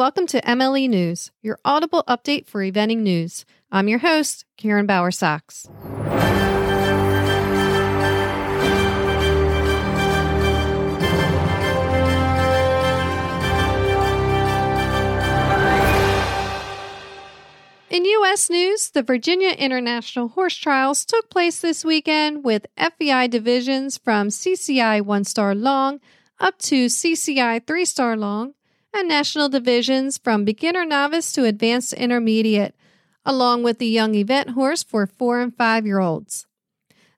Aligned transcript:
Welcome 0.00 0.26
to 0.28 0.40
MLE 0.40 0.88
News, 0.88 1.30
your 1.42 1.58
audible 1.62 2.04
update 2.08 2.46
for 2.46 2.62
eventing 2.62 3.00
news. 3.00 3.44
I'm 3.70 3.86
your 3.86 3.98
host, 3.98 4.46
Karen 4.56 4.86
Bauer 4.86 5.10
Sachs. 5.10 5.68
In 17.90 18.06
U.S. 18.06 18.48
news, 18.48 18.88
the 18.88 19.02
Virginia 19.02 19.50
International 19.50 20.28
Horse 20.28 20.56
Trials 20.56 21.04
took 21.04 21.28
place 21.28 21.60
this 21.60 21.84
weekend 21.84 22.42
with 22.42 22.64
FEI 22.78 23.28
divisions 23.28 23.98
from 23.98 24.28
CCI 24.28 25.02
one 25.02 25.24
star 25.24 25.54
long 25.54 26.00
up 26.38 26.56
to 26.60 26.86
CCI 26.86 27.66
three 27.66 27.84
star 27.84 28.16
long 28.16 28.54
and 28.94 29.08
national 29.08 29.48
divisions 29.48 30.18
from 30.18 30.44
beginner 30.44 30.84
novice 30.84 31.32
to 31.32 31.44
advanced 31.44 31.92
intermediate, 31.92 32.74
along 33.24 33.62
with 33.62 33.78
the 33.78 33.86
young 33.86 34.14
event 34.14 34.50
horse 34.50 34.82
for 34.82 35.06
four 35.06 35.40
and 35.40 35.56
five 35.56 35.86
year 35.86 36.00
olds. 36.00 36.46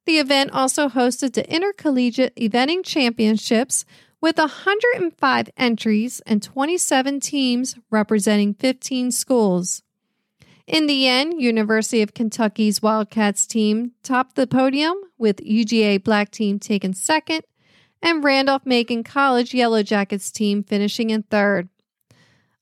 The 0.05 0.19
event 0.19 0.51
also 0.53 0.89
hosted 0.89 1.35
the 1.35 1.49
Intercollegiate 1.53 2.35
Eventing 2.37 2.85
Championships 2.85 3.85
with 4.21 4.39
105 4.39 5.51
entries 5.57 6.21
and 6.27 6.43
27 6.43 7.21
teams 7.21 7.77
representing 7.91 8.55
15 8.55 9.11
schools. 9.11 9.83
In 10.67 10.87
the 10.87 11.09
end, 11.09 11.41
University 11.41 12.03
of 12.03 12.15
Kentucky's 12.15 12.81
Wildcats 12.81 13.47
team 13.47 13.93
topped 14.03 14.37
the 14.37 14.47
podium, 14.47 14.97
with 15.19 15.37
UGA 15.39 16.03
Black 16.03 16.31
team 16.31 16.59
taking 16.59 16.95
second 16.95 17.43
and 18.03 18.25
Randolph 18.25 18.67
Macon 18.67 19.05
College 19.05 19.55
Yellow 19.55 19.83
Jackets 19.83 20.31
team 20.31 20.63
finishing 20.63 21.11
in 21.11 21.23
third. 21.23 21.69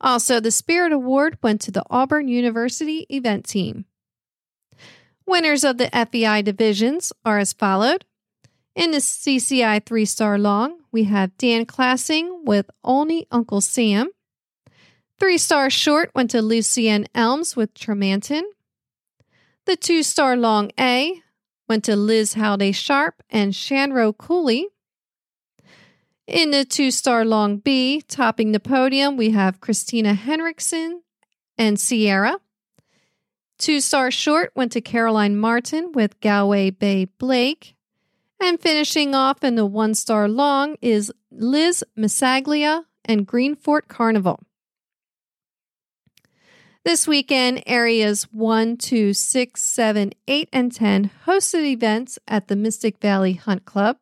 Also, 0.00 0.40
the 0.40 0.50
Spirit 0.50 0.92
Award 0.92 1.38
went 1.42 1.60
to 1.62 1.70
the 1.70 1.84
Auburn 1.90 2.28
University 2.28 3.06
event 3.08 3.44
team. 3.44 3.84
Winners 5.26 5.64
of 5.64 5.78
the 5.78 5.90
FEI 5.90 6.42
divisions 6.42 7.12
are 7.24 7.38
as 7.38 7.52
followed. 7.52 8.04
In 8.74 8.92
the 8.92 8.98
CCI 8.98 9.84
three 9.84 10.04
star 10.04 10.38
long, 10.38 10.78
we 10.92 11.04
have 11.04 11.36
Dan 11.36 11.66
Classing 11.66 12.44
with 12.44 12.70
Only 12.82 13.26
Uncle 13.30 13.60
Sam. 13.60 14.08
Three 15.18 15.38
star 15.38 15.68
short 15.68 16.10
went 16.14 16.30
to 16.30 16.40
Lucienne 16.40 17.06
Elms 17.14 17.54
with 17.54 17.74
Tremanton. 17.74 18.42
The 19.66 19.76
two 19.76 20.02
star 20.02 20.36
long 20.36 20.70
A 20.80 21.20
went 21.68 21.84
to 21.84 21.94
Liz 21.94 22.34
Halliday 22.34 22.72
Sharp 22.72 23.22
and 23.28 23.52
Shanroe 23.52 24.16
Cooley. 24.16 24.68
In 26.30 26.52
the 26.52 26.64
two 26.64 26.92
star 26.92 27.24
long 27.24 27.56
B, 27.56 28.02
topping 28.02 28.52
the 28.52 28.60
podium, 28.60 29.16
we 29.16 29.30
have 29.30 29.60
Christina 29.60 30.14
Henriksen 30.14 31.02
and 31.58 31.78
Sierra. 31.78 32.38
Two 33.58 33.80
star 33.80 34.12
short 34.12 34.52
went 34.54 34.70
to 34.72 34.80
Caroline 34.80 35.36
Martin 35.36 35.90
with 35.90 36.20
Galway 36.20 36.70
Bay 36.70 37.06
Blake. 37.06 37.74
And 38.40 38.60
finishing 38.60 39.12
off 39.12 39.42
in 39.42 39.56
the 39.56 39.66
one 39.66 39.92
star 39.92 40.28
long 40.28 40.76
is 40.80 41.12
Liz 41.32 41.82
Masaglia 41.98 42.84
and 43.04 43.26
Greenfort 43.26 43.88
Carnival. 43.88 44.38
This 46.84 47.08
weekend, 47.08 47.64
areas 47.66 48.22
1, 48.30 48.76
2, 48.76 49.14
6, 49.14 49.60
7, 49.60 50.12
8, 50.28 50.48
and 50.52 50.70
10 50.72 51.10
hosted 51.26 51.64
events 51.64 52.20
at 52.28 52.46
the 52.46 52.54
Mystic 52.54 53.00
Valley 53.00 53.32
Hunt 53.32 53.64
Club, 53.64 53.96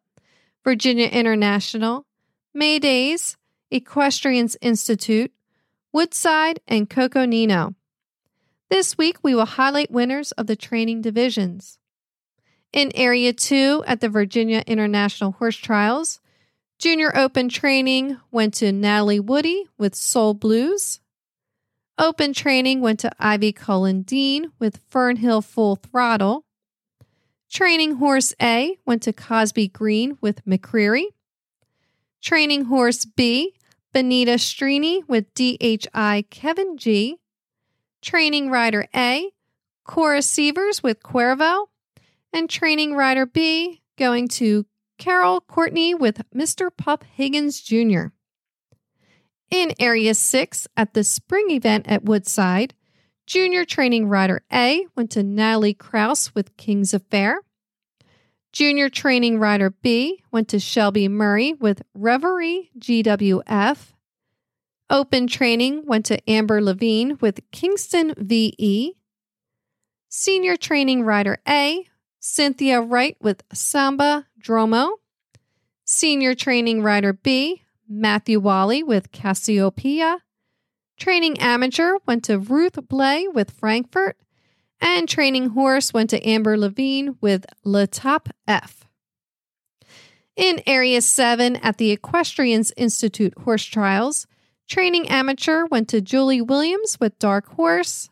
Virginia 0.62 1.06
International, 1.06 2.04
May 2.58 2.80
Days, 2.80 3.36
Equestrians 3.70 4.56
Institute, 4.60 5.32
Woodside, 5.92 6.58
and 6.66 6.90
Coconino. 6.90 7.76
This 8.68 8.98
week, 8.98 9.18
we 9.22 9.32
will 9.32 9.46
highlight 9.46 9.92
winners 9.92 10.32
of 10.32 10.48
the 10.48 10.56
training 10.56 11.00
divisions. 11.00 11.78
In 12.72 12.90
Area 12.96 13.32
2 13.32 13.84
at 13.86 14.00
the 14.00 14.08
Virginia 14.08 14.64
International 14.66 15.30
Horse 15.30 15.56
Trials, 15.56 16.20
Junior 16.80 17.16
Open 17.16 17.48
training 17.48 18.18
went 18.32 18.54
to 18.54 18.72
Natalie 18.72 19.20
Woody 19.20 19.66
with 19.78 19.94
Soul 19.94 20.34
Blues. 20.34 20.98
Open 21.96 22.32
training 22.32 22.80
went 22.80 22.98
to 23.00 23.12
Ivy 23.20 23.52
Cullen 23.52 24.02
Dean 24.02 24.50
with 24.58 24.80
Fernhill 24.90 25.44
Full 25.44 25.76
Throttle. 25.76 26.44
Training 27.50 27.94
Horse 27.94 28.34
A 28.42 28.78
went 28.84 29.02
to 29.04 29.12
Cosby 29.12 29.68
Green 29.68 30.18
with 30.20 30.44
McCreary. 30.44 31.06
Training 32.28 32.66
Horse 32.66 33.06
B, 33.06 33.54
Benita 33.94 34.32
Strini 34.32 35.00
with 35.08 35.32
DHI 35.32 36.26
Kevin 36.28 36.76
G. 36.76 37.16
Training 38.02 38.50
Rider 38.50 38.86
A, 38.94 39.30
Cora 39.84 40.20
Sievers 40.20 40.82
with 40.82 41.02
Cuervo. 41.02 41.68
And 42.30 42.50
Training 42.50 42.94
Rider 42.94 43.24
B 43.24 43.80
going 43.96 44.28
to 44.28 44.66
Carol 44.98 45.40
Courtney 45.40 45.94
with 45.94 46.20
Mr. 46.34 46.68
Pup 46.76 47.02
Higgins 47.14 47.62
Jr. 47.62 48.08
In 49.50 49.72
Area 49.78 50.12
6 50.12 50.68
at 50.76 50.92
the 50.92 51.04
spring 51.04 51.50
event 51.50 51.88
at 51.88 52.04
Woodside, 52.04 52.74
Junior 53.24 53.64
Training 53.64 54.06
Rider 54.06 54.42
A 54.52 54.84
went 54.94 55.10
to 55.12 55.22
Natalie 55.22 55.72
Kraus 55.72 56.34
with 56.34 56.58
King's 56.58 56.92
Affair. 56.92 57.40
Junior 58.58 58.88
Training 58.88 59.38
Rider 59.38 59.70
B 59.70 60.24
went 60.32 60.48
to 60.48 60.58
Shelby 60.58 61.06
Murray 61.06 61.52
with 61.52 61.80
Reverie 61.94 62.72
GWF. 62.76 63.92
Open 64.90 65.28
Training 65.28 65.84
went 65.86 66.06
to 66.06 66.28
Amber 66.28 66.60
Levine 66.60 67.18
with 67.20 67.38
Kingston 67.52 68.14
VE. 68.18 68.96
Senior 70.08 70.56
Training 70.56 71.04
Rider 71.04 71.38
A, 71.46 71.86
Cynthia 72.18 72.80
Wright 72.80 73.16
with 73.20 73.44
Samba 73.52 74.26
Dromo. 74.42 74.90
Senior 75.84 76.34
Training 76.34 76.82
Rider 76.82 77.12
B, 77.12 77.62
Matthew 77.88 78.40
Wally 78.40 78.82
with 78.82 79.12
Cassiopeia. 79.12 80.18
Training 80.98 81.38
Amateur 81.38 81.98
went 82.06 82.24
to 82.24 82.40
Ruth 82.40 82.88
Blay 82.88 83.28
with 83.28 83.52
Frankfurt. 83.52 84.16
And 84.80 85.08
Training 85.08 85.50
Horse 85.50 85.92
went 85.92 86.10
to 86.10 86.28
Amber 86.28 86.56
Levine 86.56 87.16
with 87.20 87.46
Le 87.64 87.86
Top 87.86 88.28
F. 88.46 88.84
In 90.36 90.62
Area 90.66 91.02
7 91.02 91.56
at 91.56 91.78
the 91.78 91.90
Equestrians 91.90 92.72
Institute 92.76 93.34
Horse 93.38 93.64
Trials, 93.64 94.26
Training 94.68 95.08
Amateur 95.08 95.66
went 95.66 95.88
to 95.88 96.00
Julie 96.00 96.42
Williams 96.42 97.00
with 97.00 97.18
Dark 97.18 97.46
Horse. 97.54 98.08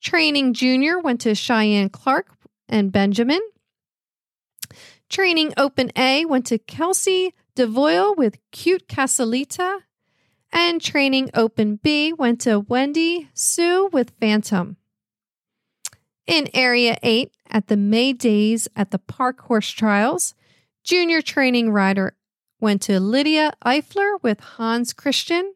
Training 0.00 0.54
Junior 0.54 0.98
went 0.98 1.20
to 1.20 1.34
Cheyenne 1.34 1.90
Clark 1.90 2.28
and 2.68 2.90
Benjamin. 2.90 3.40
Training 5.10 5.52
Open 5.56 5.90
A 5.96 6.24
went 6.24 6.46
to 6.46 6.58
Kelsey 6.58 7.34
DeVoyle 7.56 8.16
with 8.16 8.38
Cute 8.52 8.88
Casalita. 8.88 9.80
And 10.52 10.80
Training 10.80 11.30
Open 11.34 11.76
B 11.76 12.12
went 12.12 12.40
to 12.42 12.60
Wendy 12.60 13.28
Sue 13.34 13.90
with 13.92 14.12
Phantom. 14.20 14.76
In 16.30 16.48
Area 16.54 16.96
8 17.02 17.34
at 17.50 17.66
the 17.66 17.76
May 17.76 18.12
Days 18.12 18.68
at 18.76 18.92
the 18.92 19.00
Park 19.00 19.40
Horse 19.40 19.68
Trials, 19.68 20.36
Junior 20.84 21.22
Training 21.22 21.72
Rider 21.72 22.14
went 22.60 22.82
to 22.82 23.00
Lydia 23.00 23.52
Eifler 23.66 24.22
with 24.22 24.38
Hans 24.38 24.92
Christian. 24.92 25.54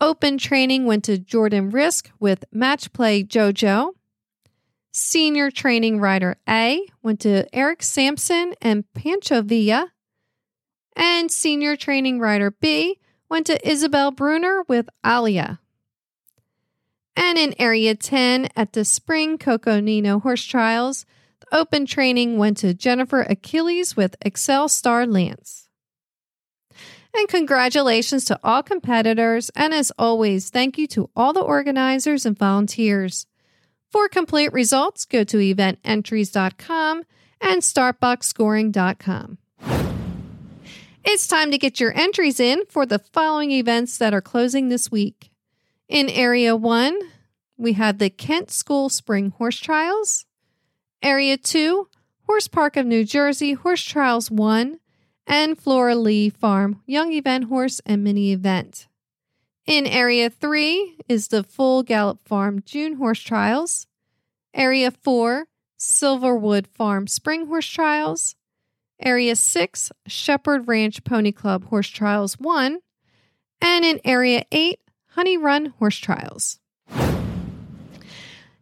Open 0.00 0.38
training 0.38 0.86
went 0.86 1.04
to 1.04 1.18
Jordan 1.18 1.68
Risk 1.68 2.10
with 2.18 2.46
Match 2.50 2.94
Play 2.94 3.24
JoJo. 3.24 3.90
Senior 4.90 5.50
Training 5.50 6.00
Rider 6.00 6.38
A 6.48 6.80
went 7.02 7.20
to 7.20 7.46
Eric 7.54 7.82
Sampson 7.82 8.54
and 8.62 8.90
Pancho 8.94 9.42
Villa. 9.42 9.92
And 10.96 11.30
Senior 11.30 11.76
Training 11.76 12.20
Rider 12.20 12.52
B 12.52 13.00
went 13.28 13.46
to 13.48 13.68
Isabel 13.68 14.12
Bruner 14.12 14.64
with 14.66 14.88
Alia. 15.04 15.60
In 17.36 17.52
Area 17.58 17.96
10 17.96 18.48
at 18.54 18.74
the 18.74 18.84
Spring 18.84 19.38
Coconino 19.38 20.20
Horse 20.20 20.44
Trials, 20.44 21.04
the 21.40 21.56
open 21.56 21.84
training 21.84 22.38
went 22.38 22.58
to 22.58 22.74
Jennifer 22.74 23.22
Achilles 23.22 23.96
with 23.96 24.14
Excel 24.24 24.68
Star 24.68 25.04
Lance. 25.04 25.68
And 27.16 27.26
congratulations 27.28 28.24
to 28.26 28.38
all 28.44 28.62
competitors, 28.62 29.50
and 29.56 29.74
as 29.74 29.90
always, 29.98 30.50
thank 30.50 30.78
you 30.78 30.86
to 30.88 31.10
all 31.16 31.32
the 31.32 31.40
organizers 31.40 32.24
and 32.24 32.38
volunteers. 32.38 33.26
For 33.90 34.08
complete 34.08 34.52
results, 34.52 35.04
go 35.04 35.24
to 35.24 35.38
evententries.com 35.38 37.02
and 37.40 37.62
startboxscoring.com. 37.62 39.38
It's 41.04 41.26
time 41.26 41.50
to 41.50 41.58
get 41.58 41.80
your 41.80 41.92
entries 41.96 42.38
in 42.38 42.62
for 42.68 42.86
the 42.86 43.00
following 43.00 43.50
events 43.50 43.98
that 43.98 44.14
are 44.14 44.22
closing 44.22 44.68
this 44.68 44.90
week. 44.90 45.30
In 45.88 46.08
Area 46.08 46.56
1, 46.56 46.98
we 47.56 47.74
have 47.74 47.98
the 47.98 48.10
Kent 48.10 48.50
School 48.50 48.88
Spring 48.88 49.30
Horse 49.30 49.58
Trials. 49.58 50.26
Area 51.02 51.36
2, 51.36 51.88
Horse 52.26 52.48
Park 52.48 52.76
of 52.76 52.86
New 52.86 53.04
Jersey 53.04 53.52
Horse 53.52 53.82
Trials 53.82 54.30
1, 54.30 54.78
and 55.26 55.58
Flora 55.58 55.94
Lee 55.94 56.30
Farm 56.30 56.82
Young 56.86 57.12
Event 57.12 57.44
Horse 57.44 57.80
and 57.86 58.02
Mini 58.02 58.32
Event. 58.32 58.88
In 59.66 59.86
Area 59.86 60.28
3 60.28 60.98
is 61.08 61.28
the 61.28 61.42
full 61.42 61.82
Gallop 61.82 62.26
Farm 62.26 62.62
June 62.64 62.96
Horse 62.96 63.20
Trials. 63.20 63.86
Area 64.52 64.90
4, 64.90 65.46
Silverwood 65.78 66.66
Farm 66.66 67.06
Spring 67.06 67.46
Horse 67.46 67.66
Trials. 67.68 68.36
Area 69.00 69.34
6, 69.34 69.92
Shepherd 70.06 70.68
Ranch 70.68 71.02
Pony 71.04 71.32
Club 71.32 71.64
Horse 71.66 71.88
Trials 71.88 72.38
1. 72.38 72.78
And 73.60 73.84
in 73.84 74.00
Area 74.04 74.44
8, 74.52 74.78
Honey 75.10 75.36
Run 75.36 75.66
Horse 75.78 75.98
Trials. 75.98 76.58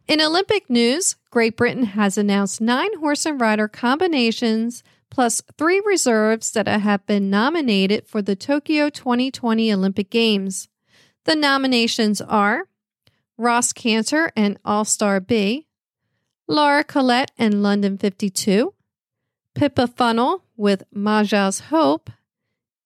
In 0.07 0.19
Olympic 0.19 0.69
news, 0.69 1.15
Great 1.31 1.55
Britain 1.55 1.83
has 1.83 2.17
announced 2.17 2.59
nine 2.59 2.99
horse 2.99 3.25
and 3.25 3.39
rider 3.39 3.69
combinations 3.69 4.83
plus 5.09 5.41
three 5.57 5.81
reserves 5.85 6.51
that 6.51 6.67
have 6.67 7.05
been 7.05 7.29
nominated 7.29 8.07
for 8.07 8.21
the 8.21 8.35
Tokyo 8.35 8.89
2020 8.89 9.71
Olympic 9.71 10.09
Games. 10.09 10.67
The 11.23 11.35
nominations 11.35 12.19
are 12.19 12.67
Ros 13.37 13.71
Canter 13.71 14.31
and 14.35 14.61
Allstar 14.63 15.25
B, 15.25 15.67
Laura 16.47 16.83
Collett 16.83 17.31
and 17.37 17.63
London 17.63 17.97
52, 17.97 18.73
Pippa 19.55 19.87
Funnell 19.87 20.41
with 20.57 20.83
Maja's 20.93 21.61
Hope, 21.61 22.09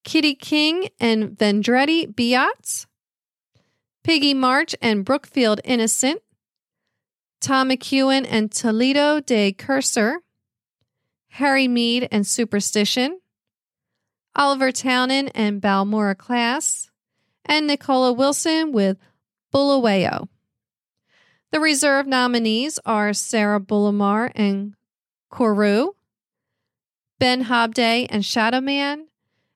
Kitty 0.04 0.36
King 0.36 0.90
and 1.00 1.38
Vendredi 1.38 2.06
Biats, 2.06 2.86
Piggy 4.04 4.36
March 4.36 4.76
and 4.82 5.04
Brookfield 5.04 5.60
Innocent, 5.64 6.22
Tom 7.40 7.70
McEwen 7.70 8.26
and 8.30 8.52
Toledo 8.52 9.20
de 9.20 9.52
Kerser, 9.52 10.20
Harry 11.30 11.68
Meade 11.68 12.08
and 12.12 12.26
Superstition, 12.26 13.20
Oliver 14.36 14.72
Townend 14.72 15.32
and 15.36 15.62
Ballaghmor 15.62 16.18
Class, 16.18 16.90
and 17.46 17.68
Nicola 17.68 18.14
Wilson 18.14 18.72
with 18.72 18.98
Bulawayo. 19.52 20.28
The 21.52 21.60
reserve 21.60 22.08
nominees 22.08 22.80
are 22.86 23.14
Sarah 23.14 23.60
Bullimore 23.60 24.32
and 24.36 24.74
Koru, 25.32 25.94
Ben 27.20 27.46
Hobday 27.46 28.06
and 28.10 28.24
Shadowman, 28.24 29.06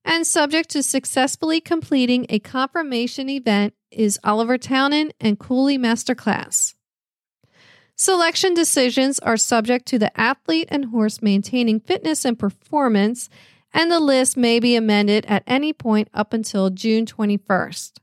and 0.06 0.25
subject 0.25 0.69
to 0.69 0.83
successfully 0.83 1.62
completing 1.62 2.25
a 2.30 2.39
confirmation 2.39 3.30
event 3.30 3.74
is 3.92 4.19
Oliver 4.24 4.57
Townend 4.57 5.13
and 5.19 5.38
Cooley 5.38 5.78
Masterclass. 5.78 6.75
Selection 8.01 8.56
decisions 8.56 9.19
are 9.19 9.38
subject 9.38 9.86
to 9.86 10.00
the 10.00 10.19
athlete 10.19 10.68
and 10.71 10.86
horse 10.86 11.21
maintaining 11.21 11.80
fitness 11.80 12.25
and 12.25 12.39
performance, 12.39 13.30
and 13.75 13.92
the 13.92 14.00
list 14.00 14.36
may 14.36 14.59
be 14.59 14.75
amended 14.75 15.24
at 15.27 15.44
any 15.45 15.71
point 15.71 16.07
up 16.12 16.33
until 16.33 16.71
June 16.71 17.06
21st. 17.06 18.00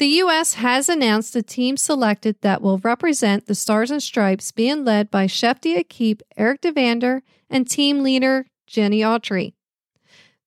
The 0.00 0.06
U.S. 0.06 0.54
has 0.54 0.88
announced 0.88 1.32
the 1.32 1.44
team 1.44 1.76
selected 1.76 2.40
that 2.40 2.60
will 2.60 2.78
represent 2.78 3.46
the 3.46 3.54
Stars 3.54 3.92
and 3.92 4.02
Stripes 4.02 4.50
being 4.50 4.84
led 4.84 5.12
by 5.12 5.28
Chef 5.28 5.60
d'Equipe 5.60 6.24
Erik 6.36 6.60
Duvander 6.60 7.22
and 7.48 7.70
team 7.70 8.02
leader 8.02 8.46
Jenni 8.68 9.00
Autry. 9.00 9.54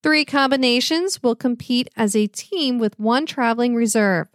Three 0.03 0.25
combinations 0.25 1.21
will 1.23 1.35
compete 1.35 1.89
as 1.95 2.15
a 2.15 2.27
team 2.27 2.79
with 2.79 2.99
one 2.99 3.25
traveling 3.25 3.75
reserve. 3.75 4.27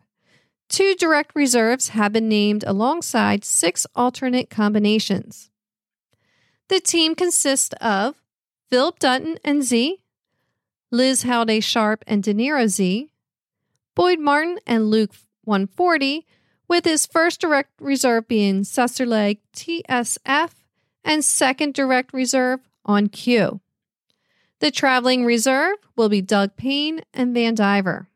Two 0.68 0.94
direct 0.94 1.32
reserves 1.34 1.88
have 1.90 2.12
been 2.12 2.28
named 2.28 2.64
alongside 2.66 3.44
six 3.44 3.86
alternate 3.94 4.50
combinations. 4.50 5.50
The 6.68 6.80
team 6.80 7.14
consists 7.14 7.74
of 7.80 8.16
Philip 8.70 8.98
Dutton 8.98 9.38
and 9.44 9.62
Z, 9.62 10.00
Liz 10.90 11.22
Halliday 11.22 11.60
Sharp 11.60 12.02
and 12.06 12.24
Deniro 12.24 12.66
Z, 12.68 13.10
Boyd 13.94 14.18
Martin 14.18 14.58
and 14.66 14.90
Luke 14.90 15.14
140, 15.44 16.26
with 16.68 16.84
his 16.84 17.04
first 17.04 17.40
direct 17.40 17.70
reserve 17.80 18.26
being 18.26 18.62
Tsetserleg 18.62 19.38
TSF 19.54 20.50
and 21.04 21.24
second 21.24 21.74
direct 21.74 22.14
reserve 22.14 22.60
on 22.84 23.08
cue. 23.08 23.60
The 24.62 24.70
traveling 24.70 25.24
reserve 25.24 25.76
will 25.96 26.08
be 26.08 26.22
Doug 26.22 26.54
Payne 26.56 27.00
and 27.12 27.34
Vandiver. 27.34 28.06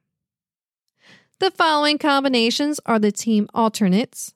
The 1.40 1.50
following 1.50 1.98
combinations 1.98 2.78
are 2.87 3.00
the 3.00 3.10
team 3.10 3.48
alternates. 3.52 4.32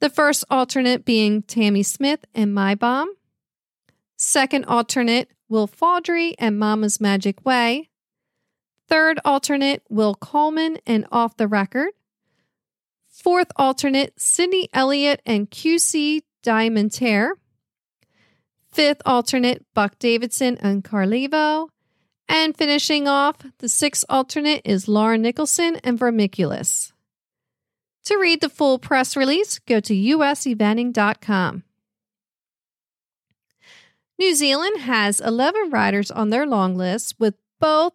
The 0.00 0.10
first 0.10 0.44
alternate 0.50 1.06
being 1.06 1.40
Tamie 1.40 1.84
Smith 1.84 2.26
and 2.34 2.54
Mai 2.54 2.74
Baum. 2.74 3.14
Second 4.18 4.66
alternate, 4.66 5.30
Will 5.48 5.66
Faudree 5.66 6.34
and 6.38 6.58
Mama's 6.58 7.00
Magic 7.00 7.42
Way. 7.46 7.88
Third 8.90 9.18
alternate, 9.24 9.82
Will 9.88 10.14
Coleman 10.14 10.80
and 10.86 11.06
Off 11.10 11.38
the 11.38 11.48
Record. 11.48 11.92
Fourth 13.08 13.50
alternate, 13.56 14.20
Sydney 14.20 14.68
Elliott 14.74 15.22
and 15.24 15.50
QC 15.50 16.24
Diamantaire. 16.42 17.36
Fifth 18.72 19.02
alternate, 19.04 19.64
Buck 19.74 19.98
Davidson 19.98 20.58
and 20.58 20.82
Carlevo. 20.82 21.68
And 22.28 22.56
finishing 22.56 23.06
off, 23.06 23.36
the 23.58 23.68
sixth 23.68 24.04
alternate 24.08 24.62
is 24.64 24.88
Laura 24.88 25.18
Nicholson 25.18 25.76
and 25.84 25.98
Vermiculus. 25.98 26.92
To 28.04 28.16
read 28.16 28.40
the 28.40 28.48
full 28.48 28.78
press 28.78 29.16
release, 29.16 29.58
go 29.58 29.80
to 29.80 29.94
useventing.com. 29.94 31.62
New 34.18 34.34
Zealand 34.34 34.80
has 34.80 35.20
11 35.20 35.70
riders 35.70 36.10
on 36.10 36.30
their 36.30 36.46
long 36.46 36.76
list, 36.76 37.14
with 37.18 37.34
both 37.60 37.92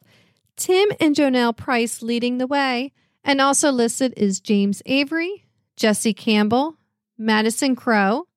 Tim 0.56 0.90
and 1.00 1.16
Jonelle 1.16 1.56
Price 1.56 2.02
leading 2.02 2.38
the 2.38 2.48
way, 2.48 2.94
and 3.24 3.42
also 3.42 3.72
listed 3.72 4.14
is 4.16 4.40
James 4.40 4.82
Avery, 4.86 5.46
Jesse 5.76 6.14
Campbell, 6.14 6.78
Madison 7.18 7.76
Crowe, 7.76 8.28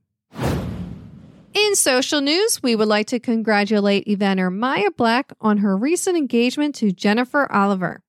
In 1.58 1.76
social 1.76 2.22
news, 2.22 2.62
we 2.62 2.76
would 2.76 2.88
like 2.88 3.08
to 3.08 3.20
congratulate 3.20 4.06
eventer 4.06 4.54
Maya 4.54 4.92
Black 4.92 5.34
on 5.42 5.58
her 5.58 5.76
recent 5.76 6.16
engagement 6.16 6.76
to 6.76 6.92
Jennifer 6.92 7.52
Oliver. 7.52 8.04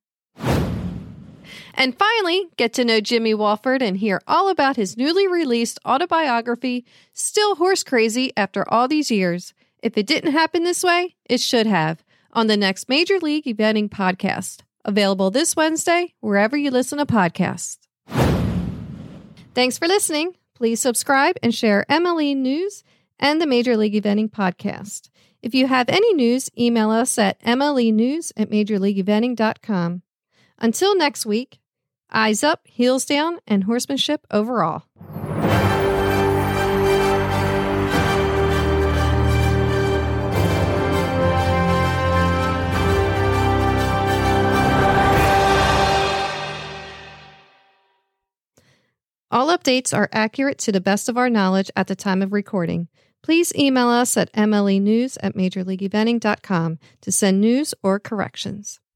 And 1.73 1.97
finally, 1.97 2.49
get 2.59 2.75
to 2.75 2.85
know 2.85 3.00
Jimmy 3.00 3.33
Wofford 3.33 3.81
and 3.81 3.97
hear 3.97 4.21
all 4.26 4.50
about 4.50 4.76
his 4.76 4.99
newly 4.99 5.26
released 5.26 5.78
autobiography, 5.87 6.85
Still 7.14 7.55
Horse 7.55 7.83
Crazy 7.83 8.35
After 8.37 8.71
All 8.71 8.87
These 8.87 9.11
Years. 9.11 9.55
If 9.83 9.97
it 9.97 10.07
didn't 10.07 10.33
happen 10.33 10.64
this 10.64 10.85
way, 10.85 11.17
it 11.25 11.40
should 11.40 11.67
have, 11.67 12.05
on 12.35 12.49
the 12.49 12.57
next 12.57 12.90
Major 12.90 13.19
League 13.19 13.47
Eventing 13.47 13.88
podcast. 13.88 14.61
Available 14.85 15.31
this 15.31 15.57
Wednesday, 15.57 16.12
wherever 16.21 16.57
you 16.57 16.71
listen 16.71 16.99
to 16.99 17.07
podcasts. 17.07 17.78
Thanks 19.55 19.78
for 19.78 19.88
listening. 19.88 20.35
Please 20.55 20.81
subscribe 20.81 21.37
and 21.43 21.55
share 21.55 21.87
MLE 21.88 22.37
News 22.37 22.85
and 23.19 23.41
the 23.41 23.47
Major 23.47 23.77
League 23.77 23.95
Eventing 23.95 24.31
podcast. 24.31 25.11
If 25.43 25.55
you 25.55 25.67
have 25.67 25.89
any 25.89 26.15
news, 26.15 26.51
email 26.59 26.91
us 26.91 27.19
at 27.19 27.41
mlenews 27.43 28.33
at 28.37 28.51
majorleagueeventing.com. 28.51 30.03
Until 30.59 30.97
next 30.97 31.27
week, 31.27 31.61
eyes 32.13 32.43
up, 32.43 32.67
heels 32.67 33.05
down, 33.05 33.39
and 33.47 33.65
horsemanship 33.65 34.27
overall. 34.31 34.85
All 49.31 49.49
updates 49.49 49.95
are 49.95 50.09
accurate 50.11 50.57
to 50.61 50.73
the 50.73 50.81
best 50.81 51.09
of 51.09 51.19
our 51.19 51.29
knowledge 51.29 51.71
at 51.77 51.87
the 51.87 51.95
time 51.95 52.23
of 52.23 52.33
recording. 52.33 52.89
Please 53.23 53.55
email 53.55 53.89
us 53.89 54.17
at 54.17 54.33
mlenews 54.33 55.17
at 55.23 55.35
majorleagueeventing.com 55.35 56.79
to 57.01 57.13
send 57.13 57.41
news 57.41 57.75
or 57.83 57.99
corrections. 57.99 58.81